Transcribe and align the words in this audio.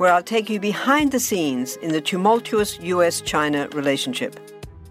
where 0.00 0.10
I'll 0.10 0.22
take 0.22 0.48
you 0.48 0.58
behind 0.58 1.12
the 1.12 1.20
scenes 1.20 1.76
in 1.76 1.92
the 1.92 2.00
tumultuous 2.00 2.80
US 2.80 3.20
China 3.20 3.68
relationship. 3.74 4.40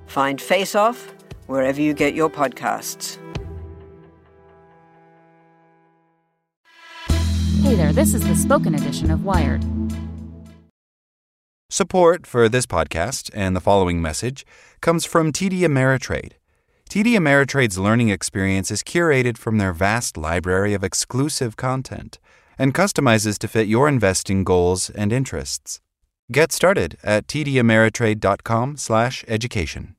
Find 0.05 0.39
Face 0.39 0.75
Off 0.75 1.11
wherever 1.47 1.81
you 1.81 1.95
get 1.95 2.13
your 2.13 2.29
podcasts. 2.29 3.17
Hey 7.63 7.73
there, 7.73 7.91
this 7.91 8.13
is 8.13 8.21
the 8.27 8.35
spoken 8.35 8.75
edition 8.75 9.09
of 9.09 9.25
Wired. 9.25 9.65
Support 11.71 12.27
for 12.27 12.47
this 12.47 12.67
podcast 12.67 13.31
and 13.33 13.55
the 13.55 13.61
following 13.61 14.03
message 14.03 14.45
comes 14.79 15.05
from 15.05 15.31
TD 15.31 15.61
Ameritrade. 15.61 16.33
TD 16.87 17.13
Ameritrade's 17.13 17.79
learning 17.79 18.09
experience 18.09 18.69
is 18.69 18.83
curated 18.83 19.39
from 19.39 19.57
their 19.57 19.73
vast 19.73 20.17
library 20.17 20.75
of 20.75 20.83
exclusive 20.83 21.57
content 21.57 22.19
and 22.59 22.75
customizes 22.75 23.39
to 23.39 23.47
fit 23.47 23.67
your 23.67 23.87
investing 23.87 24.43
goals 24.43 24.91
and 24.91 25.11
interests. 25.11 25.81
Get 26.31 26.51
started 26.51 26.95
at 27.03 27.25
tdameritrade.com/education. 27.25 29.95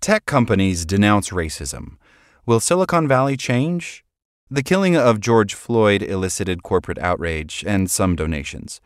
Tech 0.00 0.26
companies 0.26 0.84
denounce 0.84 1.30
racism. 1.30 1.96
Will 2.44 2.60
Silicon 2.60 3.06
Valley 3.06 3.36
change? 3.36 4.04
The 4.50 4.64
killing 4.64 4.96
of 4.96 5.20
George 5.20 5.54
Floyd 5.54 6.02
elicited 6.02 6.64
corporate 6.64 6.98
outrage 6.98 7.62
and 7.66 7.88
some 7.88 8.16
donations. 8.16 8.80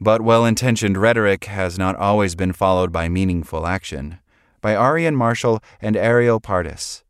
But 0.00 0.22
well 0.22 0.44
intentioned 0.44 0.98
rhetoric 0.98 1.44
has 1.44 1.78
not 1.78 1.94
always 1.94 2.34
been 2.34 2.52
followed 2.52 2.90
by 2.90 3.08
meaningful 3.08 3.64
action. 3.66 4.18
By 4.60 4.74
Aarian 4.74 5.14
Marshall 5.14 5.62
and 5.80 5.94
Arielle 5.94 6.42
Pardes. 6.42 7.03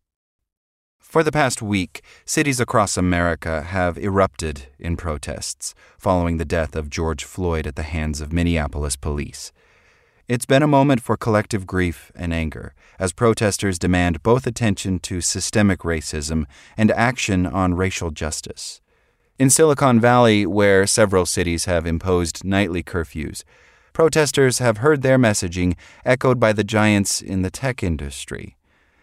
For 1.15 1.23
the 1.23 1.31
past 1.31 1.63
week, 1.63 2.03
cities 2.25 2.59
across 2.59 2.97
America 2.97 3.63
have 3.63 3.97
erupted 3.97 4.67
in 4.81 4.97
protests 4.97 5.73
following 5.97 6.39
the 6.39 6.45
death 6.45 6.75
of 6.75 6.91
George 6.91 7.23
Floyd 7.23 7.69
at 7.69 7.77
the 7.77 7.85
hands 7.85 8.21
of 8.21 8.33
Minneapolis 8.33 8.97
police. 8.97 9.53
It's 10.27 10.45
been 10.45 10.65
a 10.65 10.67
moment 10.67 11.01
for 11.01 11.17
collective 11.17 11.69
grief 11.69 12.11
and 12.17 12.35
anger 12.35 12.75
as 12.99 13.13
protesters 13.13 13.79
demand 13.79 14.25
both 14.25 14.45
attention 14.45 14.99
to 15.07 15.21
systemic 15.21 15.83
racism 15.83 16.47
and 16.77 16.91
action 16.91 17.47
on 17.47 17.75
racial 17.75 18.11
justice. 18.11 18.81
In 19.39 19.51
Silicon 19.51 20.01
Valley, 20.01 20.45
where 20.47 20.85
several 20.85 21.27
cities 21.27 21.67
have 21.67 21.87
imposed 21.87 22.43
nightly 22.45 22.83
curfews, 22.83 23.45
protesters 23.93 24.59
have 24.59 24.79
heard 24.79 25.03
their 25.03 25.17
messaging 25.17 25.77
echoed 26.05 26.41
by 26.41 26.53
the 26.53 26.65
giants 26.65 27.23
in 27.23 27.43
the 27.43 27.51
tech 27.51 27.85
industry. 27.85 28.57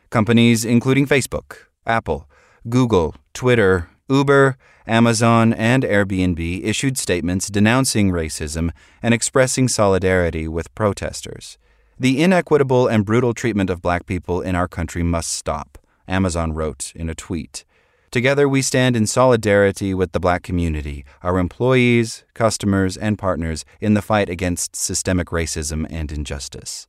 Companies 0.10 0.66
including 0.66 1.08
Facebook, 1.08 1.71
Apple, 1.86 2.30
Google, 2.70 3.16
Twitter, 3.34 3.90
Uber, 4.10 4.58
Amazon, 4.86 5.54
and 5.54 5.84
Airbnb 5.84 6.64
issued 6.64 6.98
statements 6.98 7.48
denouncing 7.48 8.12
racism 8.12 8.72
and 9.02 9.14
expressing 9.14 9.68
solidarity 9.68 10.48
with 10.48 10.74
protesters. 10.76 11.58
The 12.00 12.22
inequitable 12.22 12.88
and 12.88 13.06
brutal 13.06 13.34
treatment 13.34 13.70
of 13.70 13.82
black 13.82 14.06
people 14.06 14.42
in 14.42 14.56
our 14.56 14.68
country 14.68 15.04
must 15.04 15.32
stop, 15.32 15.78
Amazon 16.08 16.54
wrote 16.54 16.92
in 16.96 17.10
a 17.10 17.16
tweet. 17.16 17.64
Together, 18.12 18.50
we 18.50 18.62
stand 18.62 18.98
in 18.98 19.08
solidarity 19.08 19.94
with 19.94 20.12
the 20.12 20.20
black 20.20 20.44
community, 20.44 21.06
our 21.24 21.40
employees, 21.40 22.26
customers, 22.34 22.98
and 22.98 23.18
partners 23.18 23.64
in 23.80 23.94
the 23.94 24.02
fight 24.02 24.28
against 24.28 24.76
systemic 24.76 25.28
racism 25.28 25.88
and 25.90 26.12
injustice. 26.12 26.88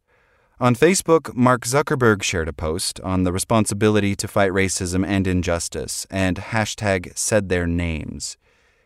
On 0.62 0.76
Facebook, 0.76 1.34
Mark 1.34 1.62
Zuckerberg 1.64 2.22
shared 2.22 2.46
a 2.46 2.52
post 2.52 3.00
on 3.00 3.24
the 3.24 3.32
responsibility 3.32 4.14
to 4.14 4.28
fight 4.28 4.52
racism 4.52 5.04
and 5.04 5.26
injustice 5.26 6.06
and 6.08 6.36
hashtag 6.36 7.18
said 7.18 7.48
their 7.48 7.66
names. 7.66 8.36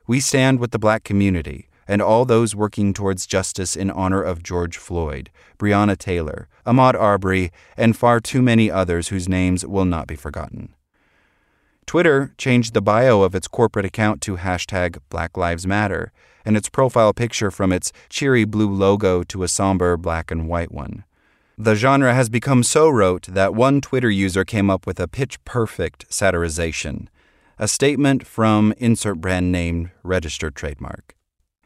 We 0.06 0.20
stand 0.20 0.58
with 0.58 0.70
the 0.70 0.78
black 0.78 1.04
community 1.04 1.68
and 1.86 2.00
all 2.00 2.24
those 2.24 2.56
working 2.56 2.94
towards 2.94 3.26
justice 3.26 3.76
in 3.76 3.90
honor 3.90 4.22
of 4.22 4.42
George 4.42 4.78
Floyd, 4.78 5.28
Breonna 5.58 5.98
Taylor, 5.98 6.48
Ahmaud 6.64 6.94
Arbery, 6.94 7.52
and 7.76 7.94
far 7.94 8.20
too 8.20 8.40
many 8.40 8.70
others 8.70 9.08
whose 9.08 9.28
names 9.28 9.66
will 9.66 9.84
not 9.84 10.06
be 10.06 10.16
forgotten. 10.16 10.72
Twitter 11.84 12.32
changed 12.38 12.72
the 12.72 12.80
bio 12.80 13.20
of 13.20 13.34
its 13.34 13.48
corporate 13.48 13.84
account 13.84 14.22
to 14.22 14.38
hashtag 14.38 14.98
Black 15.10 15.36
Lives 15.36 15.66
Matter 15.66 16.10
and 16.42 16.56
its 16.56 16.70
profile 16.70 17.12
picture 17.12 17.50
from 17.50 17.70
its 17.70 17.92
cheery 18.08 18.46
blue 18.46 18.70
logo 18.70 19.22
to 19.24 19.42
a 19.42 19.48
somber 19.48 19.98
black 19.98 20.30
and 20.30 20.48
white 20.48 20.72
one. 20.72 21.04
The 21.58 21.74
genre 21.74 22.12
has 22.12 22.28
become 22.28 22.62
so 22.62 22.88
rote 22.88 23.28
that 23.28 23.54
one 23.54 23.80
Twitter 23.80 24.10
user 24.10 24.44
came 24.44 24.68
up 24.68 24.86
with 24.86 25.00
a 25.00 25.08
pitch 25.08 25.42
perfect 25.44 26.08
satirization 26.10 27.08
a 27.58 27.66
statement 27.66 28.26
from 28.26 28.74
insert 28.76 29.20
brand 29.20 29.50
name 29.50 29.90
registered 30.02 30.54
trademark. 30.54 31.14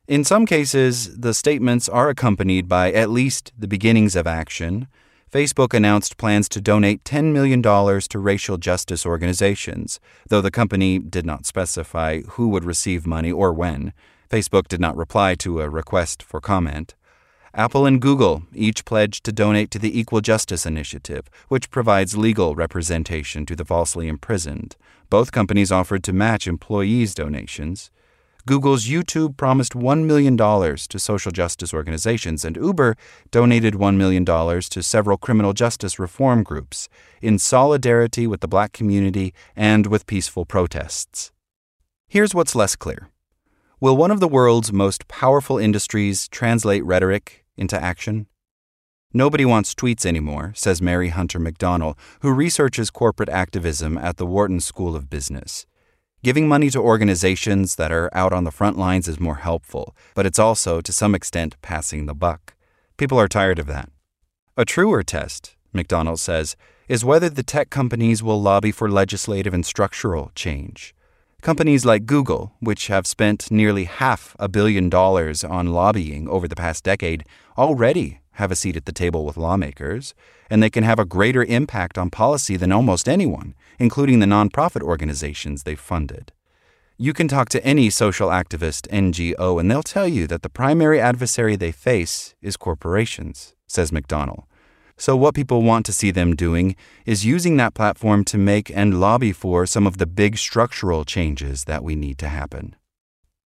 In 0.07 0.25
some 0.25 0.47
cases, 0.47 1.19
the 1.19 1.35
statements 1.35 1.89
are 1.89 2.09
accompanied 2.09 2.69
by 2.69 2.93
at 2.93 3.11
least 3.11 3.53
the 3.59 3.69
beginnings 3.69 4.17
of 4.17 4.27
action. 4.27 4.87
Facebook 5.33 5.75
announced 5.75 6.17
plans 6.17 6.49
to 6.49 6.61
donate 6.61 7.05
$10 7.05 7.33
million 7.33 7.63
to 7.63 8.19
racial 8.19 8.57
justice 8.57 9.07
organizations, 9.07 10.01
though 10.29 10.41
the 10.41 10.51
company 10.51 10.99
did 10.99 11.25
not 11.25 11.47
specify 11.47 12.21
who 12.21 12.49
would 12.49 12.65
receive 12.65 13.07
money 13.07 13.31
or 13.31 13.53
when. 13.53 13.93
Facebook 14.29 14.69
did 14.69 14.81
not 14.81 14.97
reply 14.97 15.35
to 15.37 15.61
a 15.61 15.69
request 15.69 16.23
for 16.23 16.41
comment. 16.41 16.95
Apple 17.55 17.85
and 17.85 18.01
Google 18.01 18.45
each 18.55 18.85
pledged 18.85 19.25
to 19.25 19.33
donate 19.33 19.73
to 19.73 19.79
the 19.79 19.99
Equal 19.99 20.21
Justice 20.21 20.65
Initiative, 20.65 21.29
which 21.49 21.71
provides 21.71 22.17
legal 22.17 22.55
representation 22.55 23.45
to 23.47 23.57
the 23.57 23.65
falsely 23.65 24.07
imprisoned. 24.07 24.77
Both 25.09 25.33
companies 25.33 25.73
offered 25.73 26.05
to 26.05 26.13
match 26.13 26.47
employees' 26.47 27.15
donations. 27.15 27.91
Google's 28.47 28.87
YouTube 28.87 29.37
promised 29.37 29.73
$1 29.73 30.05
million 30.05 30.37
to 30.37 30.99
social 30.99 31.33
justice 31.33 31.75
organizations, 31.75 32.45
and 32.45 32.57
Uber 32.57 32.97
donated 33.33 33.75
$1 33.75 33.97
million 33.97 34.25
to 34.25 34.83
several 34.83 35.19
criminal 35.19 35.53
justice 35.53 35.99
reform 35.99 36.45
groups 36.45 36.89
in 37.21 37.39
solidarity 37.39 38.29
with 38.29 38.41
the 38.41 38.49
black 38.49 38.73
community 38.73 39.35
and 39.57 39.89
with 39.89 40.07
peaceful 40.07 40.45
protests. 40.45 41.33
Here's 42.09 42.35
what's 42.35 42.55
less 42.55 42.77
clear 42.77 43.11
Will 43.81 43.97
one 43.97 44.11
of 44.11 44.21
the 44.21 44.29
world's 44.29 44.73
most 44.73 45.09
powerful 45.09 45.59
industries 45.59 46.29
translate 46.29 46.85
rhetoric 46.85 47.40
into 47.61 47.81
action? 47.81 48.27
Nobody 49.13 49.45
wants 49.45 49.75
tweets 49.75 50.07
anymore, 50.07 50.53
says 50.57 50.83
Mary 50.83 51.11
Hunter 51.11 51.39
McDonnell, 51.39 51.97
who 52.21 52.33
researches 52.33 52.91
corporate 52.91 53.29
activism 53.29 53.99
at 53.99 54.17
the 54.17 54.27
Wharton 54.27 54.61
School 54.61 54.97
of 54.97 55.11
Business. 55.11 55.67
Giving 56.23 56.49
money 56.49 56.71
to 56.71 56.81
organizations 56.81 57.77
that 57.77 57.93
are 57.93 58.11
out 58.13 58.33
on 58.33 58.45
the 58.45 58.51
front 58.51 58.77
lines 58.77 59.07
is 59.07 59.21
more 59.21 59.37
helpful, 59.37 59.95
but 60.15 60.27
it's 60.27 60.39
also, 60.39 60.81
to 60.81 60.93
some 60.93 61.15
extent, 61.15 61.57
passing 61.63 62.07
the 62.07 62.15
buck. 62.15 62.55
People 62.97 63.19
are 63.19 63.29
tired 63.29 63.59
of 63.59 63.67
that. 63.67 63.89
A 64.57 64.65
truer 64.65 65.03
test 65.03 65.57
McDonnell 65.75 66.19
says, 66.19 66.57
is 66.89 67.05
whether 67.05 67.29
the 67.29 67.43
tech 67.43 67.71
companies 67.71 68.23
will 68.23 68.41
lobby 68.41 68.73
for 68.73 68.91
legislative 68.91 69.55
and 69.55 69.65
structural 69.65 70.33
change. 70.35 70.95
Companies 71.43 71.87
like 71.87 72.05
Google, 72.05 72.53
which 72.61 72.89
have 72.89 73.07
spent 73.07 73.51
nearly 73.51 73.85
half 73.85 74.37
a 74.39 74.47
billion 74.47 74.91
dollars 74.91 75.43
on 75.43 75.73
lobbying 75.73 76.29
over 76.29 76.47
the 76.47 76.55
past 76.55 76.85
decade, 76.85 77.25
already 77.57 78.21
have 78.33 78.51
a 78.51 78.57
seat 78.57 78.77
at 78.77 78.85
the 78.85 78.93
table 78.93 79.25
with 79.25 79.39
lawmakers, 79.39 80.15
and 80.51 80.63
they 80.63 80.69
can 80.69 80.85
have 80.85 80.99
a 80.99 81.07
greater 81.07 81.43
impact 81.45 81.97
on 81.97 82.11
policy 82.11 82.57
than 82.57 82.73
almost 82.73 83.09
anyone, 83.09 83.55
including 83.79 84.19
the 84.19 84.27
nonprofit 84.27 84.83
organizations 84.83 85.63
they've 85.63 85.81
funded. 85.81 86.33
You 86.99 87.15
can 87.15 87.27
talk 87.27 87.49
to 87.51 87.65
any 87.65 87.89
social 87.89 88.29
activist 88.29 88.87
NGO, 88.89 89.59
and 89.59 89.71
they'll 89.71 89.83
tell 89.83 90.07
you 90.07 90.27
that 90.27 90.43
the 90.43 90.51
primary 90.51 91.01
adversary 91.01 91.57
they 91.57 91.73
face 91.73 92.35
is 92.43 92.59
corporations, 92.59 93.55
says 93.67 93.91
McDonnell. 93.91 94.45
So, 95.01 95.17
what 95.17 95.35
people 95.35 95.63
want 95.63 95.87
to 95.87 95.95
see 95.95 96.11
them 96.11 96.37
doing 96.37 96.77
is 97.07 97.25
using 97.25 97.57
that 97.57 97.73
platform 97.73 98.23
to 98.27 98.37
make 98.37 98.71
and 98.71 99.01
lobby 99.01 99.33
for 99.33 99.65
some 99.65 99.87
of 99.87 99.97
the 99.97 100.05
big 100.05 100.37
structural 100.37 101.07
changes 101.07 101.65
that 101.65 101.83
we 101.83 101.97
need 101.97 102.19
to 102.19 102.29
happen. 102.29 102.77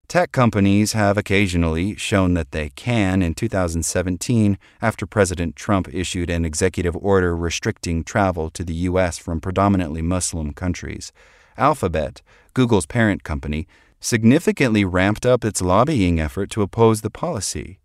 Tech 0.08 0.32
companies 0.32 0.94
have 0.94 1.18
occasionally 1.18 1.94
shown 1.96 2.32
that 2.32 2.52
they 2.52 2.70
can. 2.70 3.20
In 3.20 3.34
2017, 3.34 4.56
after 4.80 5.04
President 5.04 5.54
Trump 5.54 5.92
issued 5.92 6.30
an 6.30 6.46
executive 6.46 6.96
order 6.96 7.36
restricting 7.36 8.02
travel 8.02 8.48
to 8.48 8.64
the 8.64 8.88
U.S. 8.88 9.18
from 9.18 9.38
predominantly 9.38 10.00
Muslim 10.00 10.54
countries, 10.54 11.12
Alphabet, 11.58 12.22
Google's 12.54 12.86
parent 12.86 13.24
company, 13.24 13.66
significantly 14.00 14.86
ramped 14.86 15.26
up 15.26 15.44
its 15.44 15.60
lobbying 15.60 16.18
effort 16.18 16.48
to 16.52 16.62
oppose 16.62 17.02
the 17.02 17.10
policy. 17.10 17.78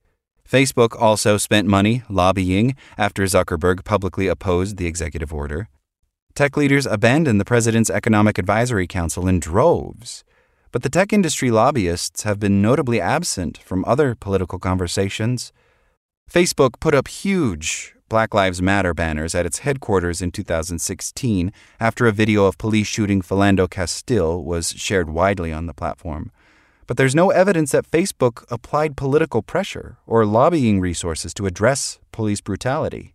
Facebook 0.50 1.00
also 1.00 1.38
spent 1.38 1.68
money 1.68 2.04
lobbying 2.10 2.76
after 2.98 3.24
Zuckerberg 3.24 3.84
publicly 3.84 4.28
opposed 4.28 4.78
the 4.78 4.86
executive 4.86 5.34
order. 5.34 5.68
Tech 6.36 6.56
leaders 6.56 6.86
abandoned 6.86 7.40
the 7.40 7.46
president's 7.46 7.90
Economic 7.90 8.38
Advisory 8.38 8.88
Council 8.88 9.28
in 9.28 9.40
droves. 9.40 10.24
But 10.72 10.84
the 10.84 10.90
tech 10.90 11.12
industry 11.12 11.52
lobbyists 11.52 12.24
have 12.24 12.40
been 12.40 12.62
notably 12.62 13.02
absent 13.02 13.58
from 13.58 13.84
other 13.86 14.16
political 14.16 14.60
conversations. 14.60 15.52
Facebook 16.32 16.80
put 16.80 16.94
up 16.94 17.08
huge 17.08 17.96
Black 18.10 18.34
Lives 18.34 18.62
Matter 18.62 18.94
banners 18.94 19.36
at 19.36 19.46
its 19.46 19.60
headquarters 19.60 20.22
in 20.22 20.32
2016 20.32 21.52
after 21.80 22.08
a 22.08 22.14
video 22.14 22.46
of 22.46 22.58
police 22.58 22.88
shooting 22.88 23.22
Philando 23.22 23.70
Castile 23.70 24.42
was 24.42 24.70
shared 24.70 25.10
widely 25.10 25.52
on 25.52 25.66
the 25.66 25.74
platform. 25.74 26.32
But 26.88 26.96
there's 26.96 27.14
no 27.14 27.30
evidence 27.30 27.74
that 27.74 27.92
Facebook 27.92 28.46
applied 28.50 28.96
political 28.96 29.42
pressure 29.42 29.98
or 30.08 30.26
lobbying 30.26 30.80
resources 30.80 31.34
to 31.34 31.46
address 31.46 32.00
police 32.14 32.40
brutality. 32.40 33.14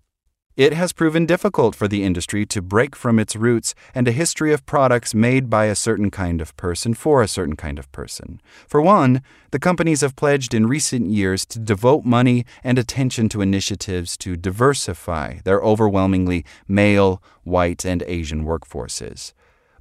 It 0.55 0.75
has 0.75 0.93
proven 0.93 1.25
difficult 1.25 1.75
for 1.75 1.89
the 1.89 2.05
industry 2.05 2.45
to 2.45 2.61
break 2.61 2.95
from 2.95 3.19
its 3.19 3.35
roots 3.35 3.75
and 3.95 4.07
a 4.07 4.13
history 4.13 4.53
of 4.53 4.67
products 4.67 5.15
made 5.15 5.49
by 5.49 5.65
a 5.65 5.75
certain 5.75 6.11
kind 6.11 6.43
of 6.43 6.55
person 6.59 6.93
for 6.93 7.23
a 7.23 7.29
certain 7.29 7.57
kind 7.57 7.79
of 7.79 7.91
person. 7.91 8.39
For 8.69 8.83
one, 8.83 9.23
the 9.51 9.59
companies 9.59 10.03
have 10.03 10.15
pledged 10.15 10.53
in 10.53 10.67
recent 10.67 11.09
years 11.09 11.47
to 11.47 11.59
devote 11.59 12.05
money 12.05 12.45
and 12.63 12.79
attention 12.79 13.31
to 13.31 13.41
initiatives 13.41 14.19
to 14.19 14.37
diversify 14.37 15.39
their 15.45 15.63
overwhelmingly 15.63 16.45
male, 16.69 17.23
white, 17.45 17.87
and 17.87 18.03
Asian 18.07 18.45
workforces. 18.45 19.33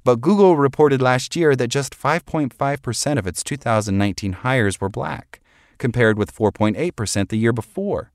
But 0.04 0.20
Google 0.20 0.56
reported 0.56 1.00
last 1.00 1.36
year 1.36 1.54
that 1.54 1.68
just 1.68 1.96
5.5% 1.98 3.18
of 3.18 3.26
its 3.26 3.44
2019 3.44 4.32
hires 4.32 4.80
were 4.80 4.88
black, 4.88 5.40
compared 5.78 6.18
with 6.18 6.34
4.8% 6.34 7.28
the 7.28 7.36
year 7.36 7.52
before. 7.52 8.10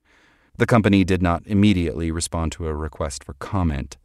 The 0.57 0.65
company 0.65 1.03
did 1.03 1.21
not 1.21 1.43
immediately 1.45 2.11
respond 2.11 2.51
to 2.53 2.67
a 2.67 2.73
request 2.73 3.23
for 3.23 3.33
comment. 3.35 3.97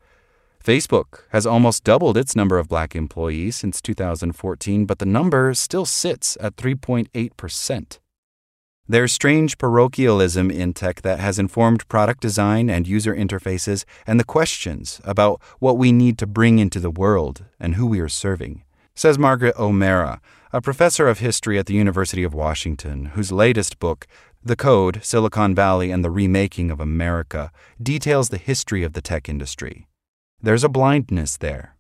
Facebook 0.63 1.23
has 1.31 1.45
almost 1.45 1.83
doubled 1.83 2.17
its 2.17 2.37
number 2.37 2.57
of 2.57 2.69
black 2.69 2.95
employees 2.95 3.57
since 3.57 3.81
2014, 3.81 4.87
but 4.87 5.01
the 5.01 5.07
number 5.07 5.53
still 5.55 5.87
sits 5.87 6.39
at 6.41 6.55
3.8%. 6.55 7.99
There's 8.89 9.13
strange 9.13 9.59
parochialism 9.59 10.51
in 10.51 10.75
tech 10.75 11.03
that 11.03 11.21
has 11.21 11.39
informed 11.39 11.87
product 11.89 12.21
design 12.21 12.69
and 12.69 12.87
user 12.87 13.15
interfaces 13.15 13.85
and 14.09 14.19
the 14.19 14.25
questions 14.25 15.01
about 15.05 15.41
what 15.61 15.79
we 15.79 15.93
need 15.93 16.19
to 16.19 16.27
bring 16.27 16.59
into 16.59 16.81
the 16.81 16.91
world 16.91 17.45
and 17.61 17.77
who 17.77 17.87
we 17.87 18.01
are 18.01 18.09
serving, 18.09 18.65
says 18.95 19.19
Margaret 19.19 19.55
O'Mara, 19.57 20.21
a 20.53 20.61
professor 20.61 21.07
of 21.07 21.21
history 21.21 21.59
at 21.61 21.67
the 21.67 21.75
University 21.75 22.25
of 22.25 22.35
Washington, 22.35 23.07
whose 23.15 23.31
latest 23.31 23.79
book, 23.79 24.09
the 24.43 24.57
Code, 24.57 24.99
Silicon 25.05 25.55
Valley, 25.55 25.93
and 25.93 26.05
the 26.05 26.11
Remaking 26.11 26.73
of 26.73 26.81
America 26.81 27.53
details 27.81 28.31
the 28.31 28.37
history 28.37 28.83
of 28.83 28.95
the 28.95 29.01
tech 29.01 29.29
industry. 29.29 29.87
There's 30.43 30.65
a 30.65 30.69
blindness 30.69 31.37
there. 31.37 31.77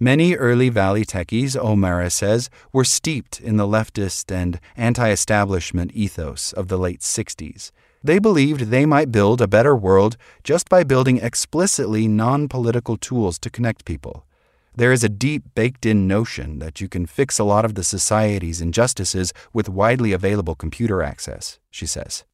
Many 0.00 0.34
early 0.34 0.70
Valley 0.70 1.04
techies, 1.04 1.54
O'Mara 1.56 2.10
says, 2.10 2.50
were 2.72 2.84
steeped 2.84 3.40
in 3.40 3.58
the 3.58 3.66
leftist 3.66 4.34
and 4.34 4.58
anti 4.76 5.08
establishment 5.08 5.92
ethos 5.94 6.52
of 6.52 6.66
the 6.66 6.76
late 6.76 6.98
60s. 6.98 7.70
They 8.02 8.18
believed 8.18 8.62
they 8.62 8.86
might 8.86 9.12
build 9.12 9.40
a 9.40 9.46
better 9.46 9.76
world 9.76 10.16
just 10.42 10.68
by 10.68 10.82
building 10.82 11.18
explicitly 11.18 12.08
non 12.08 12.48
political 12.48 12.96
tools 12.96 13.38
to 13.38 13.50
connect 13.50 13.84
people. 13.84 14.26
There 14.74 14.90
is 14.90 15.04
a 15.04 15.08
deep 15.08 15.54
baked 15.54 15.86
in 15.86 16.08
notion 16.08 16.58
that 16.58 16.80
you 16.80 16.88
can 16.88 17.06
fix 17.06 17.38
a 17.38 17.44
lot 17.44 17.64
of 17.64 17.76
the 17.76 17.84
society's 17.84 18.60
injustices 18.60 19.32
with 19.52 19.68
widely 19.68 20.12
available 20.12 20.56
computer 20.56 21.04
access, 21.04 21.60
she 21.70 21.86
says. 21.86 22.24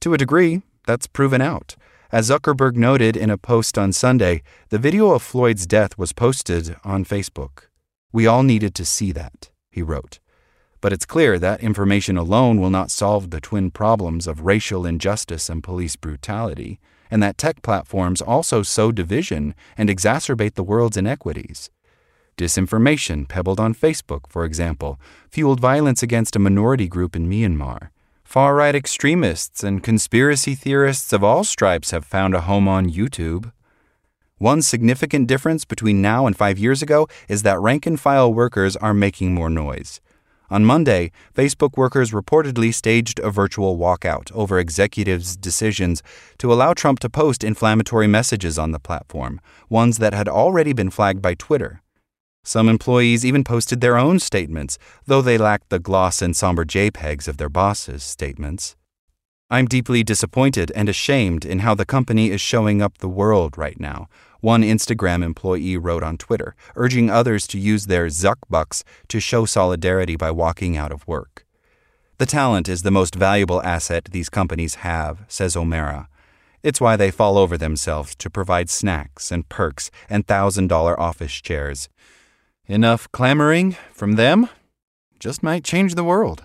To 0.00 0.14
a 0.14 0.18
degree, 0.18 0.62
that's 0.86 1.06
proven 1.06 1.42
out. 1.42 1.76
As 2.14 2.30
Zuckerberg 2.30 2.76
noted 2.76 3.16
in 3.16 3.28
a 3.28 3.36
post 3.36 3.76
on 3.76 3.92
Sunday, 3.92 4.44
the 4.68 4.78
video 4.78 5.10
of 5.10 5.20
Floyd's 5.20 5.66
death 5.66 5.98
was 5.98 6.12
posted 6.12 6.76
on 6.84 7.04
Facebook. 7.04 7.64
We 8.12 8.24
all 8.24 8.44
needed 8.44 8.72
to 8.76 8.84
see 8.84 9.10
that, 9.10 9.50
he 9.72 9.82
wrote. 9.82 10.20
But 10.80 10.92
it's 10.92 11.06
clear 11.06 11.40
that 11.40 11.60
information 11.60 12.16
alone 12.16 12.60
will 12.60 12.70
not 12.70 12.92
solve 12.92 13.30
the 13.30 13.40
twin 13.40 13.72
problems 13.72 14.28
of 14.28 14.42
racial 14.42 14.86
injustice 14.86 15.48
and 15.48 15.60
police 15.60 15.96
brutality, 15.96 16.78
and 17.10 17.20
that 17.20 17.36
tech 17.36 17.62
platforms 17.62 18.22
also 18.22 18.62
sow 18.62 18.92
division 18.92 19.52
and 19.76 19.88
exacerbate 19.88 20.54
the 20.54 20.62
world's 20.62 20.96
inequities. 20.96 21.68
Disinformation 22.36 23.28
pebbled 23.28 23.58
on 23.58 23.74
Facebook, 23.74 24.28
for 24.28 24.44
example, 24.44 25.00
fueled 25.28 25.58
violence 25.58 26.00
against 26.00 26.36
a 26.36 26.38
minority 26.38 26.86
group 26.86 27.16
in 27.16 27.28
Myanmar. 27.28 27.88
Far 28.34 28.56
right 28.56 28.74
extremists 28.74 29.62
and 29.62 29.80
conspiracy 29.80 30.56
theorists 30.56 31.12
of 31.12 31.22
all 31.22 31.44
stripes 31.44 31.92
have 31.92 32.04
found 32.04 32.34
a 32.34 32.40
home 32.40 32.66
on 32.66 32.90
YouTube. 32.90 33.52
One 34.38 34.60
significant 34.60 35.28
difference 35.28 35.64
between 35.64 36.02
now 36.02 36.26
and 36.26 36.36
five 36.36 36.58
years 36.58 36.82
ago 36.82 37.06
is 37.28 37.44
that 37.44 37.60
rank 37.60 37.86
and 37.86 38.00
file 38.00 38.34
workers 38.34 38.74
are 38.74 38.92
making 38.92 39.34
more 39.34 39.48
noise. 39.48 40.00
On 40.50 40.64
Monday, 40.64 41.12
Facebook 41.32 41.76
workers 41.76 42.10
reportedly 42.10 42.74
staged 42.74 43.20
a 43.20 43.30
virtual 43.30 43.78
walkout 43.78 44.32
over 44.32 44.58
executives' 44.58 45.36
decisions 45.36 46.02
to 46.38 46.52
allow 46.52 46.74
Trump 46.74 46.98
to 46.98 47.08
post 47.08 47.44
inflammatory 47.44 48.08
messages 48.08 48.58
on 48.58 48.72
the 48.72 48.80
platform, 48.80 49.40
ones 49.68 49.98
that 49.98 50.12
had 50.12 50.26
already 50.26 50.72
been 50.72 50.90
flagged 50.90 51.22
by 51.22 51.34
Twitter. 51.34 51.83
Some 52.44 52.68
employees 52.68 53.24
even 53.24 53.42
posted 53.42 53.80
their 53.80 53.96
own 53.96 54.20
statements, 54.20 54.78
though 55.06 55.22
they 55.22 55.38
lacked 55.38 55.70
the 55.70 55.78
gloss 55.78 56.22
and 56.22 56.36
somber 56.36 56.64
JPEGs 56.64 57.26
of 57.26 57.38
their 57.38 57.48
bosses' 57.48 58.04
statements. 58.04 58.76
I'm 59.50 59.66
deeply 59.66 60.02
disappointed 60.02 60.70
and 60.74 60.88
ashamed 60.88 61.44
in 61.44 61.60
how 61.60 61.74
the 61.74 61.84
company 61.84 62.30
is 62.30 62.40
showing 62.40 62.82
up 62.82 62.98
the 62.98 63.08
world 63.08 63.56
right 63.56 63.80
now, 63.80 64.08
one 64.40 64.62
Instagram 64.62 65.24
employee 65.24 65.78
wrote 65.78 66.02
on 66.02 66.18
Twitter, 66.18 66.54
urging 66.76 67.08
others 67.08 67.46
to 67.46 67.58
use 67.58 67.86
their 67.86 68.08
Zuckbucks 68.08 68.82
to 69.08 69.18
show 69.18 69.46
solidarity 69.46 70.16
by 70.16 70.30
walking 70.30 70.76
out 70.76 70.92
of 70.92 71.08
work. 71.08 71.46
The 72.18 72.26
talent 72.26 72.68
is 72.68 72.82
the 72.82 72.90
most 72.90 73.14
valuable 73.14 73.62
asset 73.62 74.08
these 74.12 74.28
companies 74.28 74.76
have, 74.76 75.24
says 75.28 75.56
O'Mara. 75.56 76.08
It's 76.62 76.80
why 76.80 76.96
they 76.96 77.10
fall 77.10 77.38
over 77.38 77.56
themselves 77.56 78.14
to 78.16 78.28
provide 78.28 78.68
snacks 78.68 79.32
and 79.32 79.48
perks 79.48 79.90
and 80.10 80.26
$1,000 80.26 80.98
office 80.98 81.32
chairs. 81.32 81.88
Enough 82.66 83.12
clamoring 83.12 83.76
from 83.92 84.12
them 84.12 84.48
just 85.18 85.42
might 85.42 85.64
change 85.64 85.94
the 85.94 86.04
world. 86.04 86.44